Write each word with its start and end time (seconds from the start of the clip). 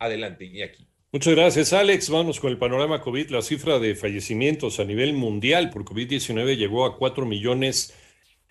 Adelante, 0.00 0.46
Iñaki. 0.46 0.88
Muchas 1.12 1.34
gracias, 1.34 1.72
Alex. 1.72 2.08
Vamos 2.08 2.38
con 2.40 2.50
el 2.50 2.58
panorama 2.58 3.00
COVID. 3.00 3.30
La 3.30 3.42
cifra 3.42 3.78
de 3.78 3.94
fallecimientos 3.94 4.80
a 4.80 4.84
nivel 4.84 5.12
mundial 5.12 5.70
por 5.70 5.84
COVID-19 5.84 6.56
llegó 6.56 6.84
a 6.86 6.96
4 6.96 7.26
millones 7.26 7.94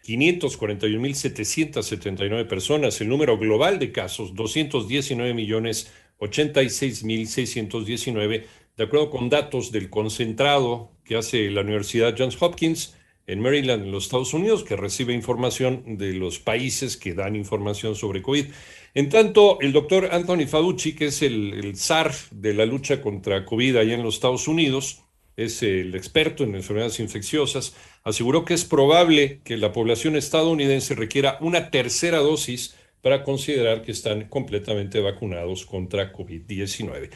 541.779 0.05 2.47
personas. 2.47 3.01
El 3.01 3.09
número 3.09 3.37
global 3.37 3.79
de 3.79 3.91
casos, 3.91 4.33
219 4.35 5.33
millones 5.33 5.91
86.619, 6.19 8.45
de 8.77 8.83
acuerdo 8.83 9.09
con 9.09 9.29
datos 9.29 9.71
del 9.71 9.89
concentrado 9.89 10.91
que 11.03 11.15
hace 11.15 11.49
la 11.49 11.61
Universidad 11.61 12.13
Johns 12.17 12.39
Hopkins 12.41 12.95
en 13.29 13.39
Maryland, 13.41 13.85
en 13.85 13.91
los 13.91 14.05
Estados 14.05 14.33
Unidos, 14.33 14.63
que 14.63 14.75
recibe 14.75 15.13
información 15.13 15.97
de 15.97 16.13
los 16.13 16.39
países 16.39 16.97
que 16.97 17.13
dan 17.13 17.35
información 17.35 17.95
sobre 17.95 18.21
COVID. 18.21 18.45
En 18.95 19.09
tanto, 19.09 19.59
el 19.61 19.71
doctor 19.71 20.09
Anthony 20.11 20.47
Fauci, 20.47 20.95
que 20.95 21.07
es 21.07 21.21
el, 21.21 21.53
el 21.53 21.75
de 22.31 22.53
la 22.53 22.65
lucha 22.65 23.01
contra 23.01 23.45
COVID 23.45 23.77
allá 23.77 23.93
en 23.93 24.03
los 24.03 24.15
Estados 24.15 24.47
Unidos, 24.47 25.03
es 25.37 25.61
el 25.63 25.95
experto 25.95 26.43
en 26.43 26.55
enfermedades 26.55 26.99
infecciosas, 26.99 27.75
aseguró 28.03 28.43
que 28.43 28.55
es 28.55 28.65
probable 28.65 29.41
que 29.43 29.57
la 29.57 29.71
población 29.71 30.15
estadounidense 30.15 30.95
requiera 30.95 31.37
una 31.39 31.69
tercera 31.69 32.17
dosis 32.17 32.75
para 33.01 33.23
considerar 33.23 33.81
que 33.83 33.91
están 33.91 34.27
completamente 34.27 34.99
vacunados 34.99 35.65
contra 35.65 36.11
COVID-19. 36.11 37.09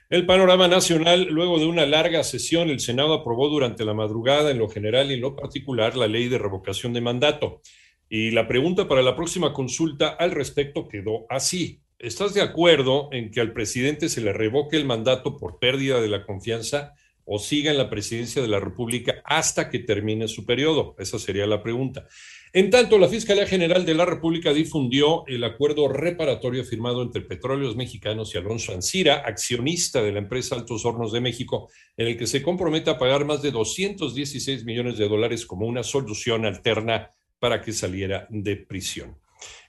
El 0.10 0.26
panorama 0.26 0.68
nacional, 0.68 1.28
luego 1.30 1.60
de 1.60 1.66
una 1.66 1.86
larga 1.86 2.24
sesión, 2.24 2.70
el 2.70 2.80
Senado 2.80 3.14
aprobó 3.14 3.50
durante 3.50 3.84
la 3.86 3.94
madrugada 3.94 4.52
en 4.52 4.58
lo 4.58 4.70
general 4.70 5.12
y 5.12 5.16
en 5.16 5.22
lo 5.22 5.36
particular 5.36 5.98
la 5.98 6.08
ley 6.08 6.30
de 6.30 6.38
revocación 6.38 6.94
de 6.94 7.02
mandato. 7.02 7.62
Y 8.10 8.32
la 8.32 8.48
pregunta 8.48 8.88
para 8.88 9.02
la 9.02 9.18
próxima 9.18 9.52
consulta 9.52 10.08
al 10.08 10.32
respecto 10.32 10.88
quedó 10.88 11.26
así. 11.30 11.82
¿Estás 12.00 12.34
de 12.34 12.42
acuerdo 12.42 13.10
en 13.12 13.32
que 13.32 13.42
al 13.42 13.52
presidente 13.52 14.08
se 14.08 14.22
le 14.22 14.32
revoque 14.32 14.78
el 14.78 14.86
mandato 14.86 15.36
por 15.36 15.60
pérdida 15.60 16.00
de 16.00 16.08
la 16.08 16.26
confianza? 16.26 16.94
O 17.28 17.38
siga 17.38 17.72
en 17.72 17.78
la 17.78 17.90
presidencia 17.90 18.42
de 18.42 18.48
la 18.48 18.60
República 18.60 19.22
hasta 19.24 19.70
que 19.70 19.80
termine 19.80 20.28
su 20.28 20.46
periodo? 20.46 20.96
Esa 20.98 21.20
sería 21.20 21.46
la 21.46 21.62
pregunta. 21.62 22.08
En 22.54 22.70
tanto, 22.70 22.98
la 22.98 23.10
Fiscalía 23.10 23.46
General 23.46 23.86
de 23.86 23.94
la 23.94 24.06
República 24.06 24.54
difundió 24.54 25.28
el 25.28 25.44
acuerdo 25.44 25.90
reparatorio 25.90 26.64
firmado 26.64 27.04
entre 27.04 27.22
Petróleos 27.22 27.76
Mexicanos 27.76 28.34
y 28.34 28.38
Alonso 28.38 28.74
Ancira, 28.74 29.18
accionista 29.26 30.02
de 30.02 30.14
la 30.14 30.20
empresa 30.20 30.56
Altos 30.56 30.86
Hornos 30.86 31.12
de 31.12 31.22
México, 31.22 31.70
en 31.98 32.08
el 32.08 32.18
que 32.18 32.26
se 32.26 32.42
compromete 32.42 32.90
a 32.90 32.98
pagar 32.98 33.26
más 33.26 33.42
de 33.42 33.52
216 33.52 34.64
millones 34.64 34.98
de 34.98 35.10
dólares 35.10 35.46
como 35.46 35.68
una 35.68 35.84
solución 35.84 36.46
alterna 36.46 37.12
para 37.40 37.62
que 37.62 37.74
saliera 37.74 38.26
de 38.30 38.56
prisión. 38.56 39.18